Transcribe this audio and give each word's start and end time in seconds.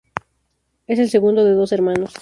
Es 0.87 0.97
el 0.97 1.11
segundo 1.11 1.45
de 1.45 1.51
dos 1.53 1.71
hermanos. 1.73 2.15